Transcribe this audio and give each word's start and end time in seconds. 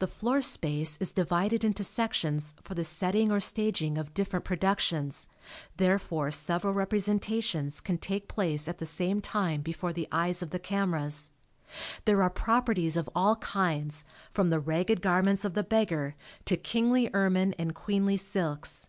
The 0.00 0.06
floor 0.06 0.42
space 0.42 0.98
is 0.98 1.12
divided 1.14 1.64
into 1.64 1.82
sections 1.82 2.54
for 2.60 2.74
the 2.74 2.84
setting 2.84 3.32
or 3.32 3.40
staging 3.40 3.96
of 3.96 4.12
different 4.12 4.44
productions, 4.44 5.26
therefore 5.78 6.30
several 6.30 6.74
representations 6.74 7.80
can 7.80 7.96
take 7.96 8.28
place 8.28 8.68
at 8.68 8.76
the 8.76 8.84
same 8.84 9.22
time 9.22 9.62
before 9.62 9.94
the 9.94 10.08
eyes 10.12 10.42
of 10.42 10.50
the 10.50 10.58
cameras. 10.58 11.30
There 12.04 12.20
are 12.22 12.28
"properties" 12.28 12.98
of 12.98 13.08
all 13.14 13.36
kinds 13.36 14.04
from 14.30 14.50
the 14.50 14.60
ragged 14.60 15.00
garments 15.00 15.42
of 15.42 15.54
the 15.54 15.62
beggar 15.64 16.16
to 16.44 16.58
kingly 16.58 17.08
ermine 17.14 17.54
and 17.58 17.74
queenly 17.74 18.18
silks. 18.18 18.88